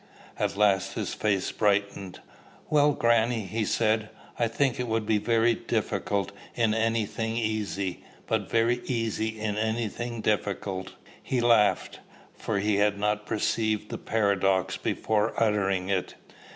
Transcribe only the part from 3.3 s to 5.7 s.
he said, "I think it would be very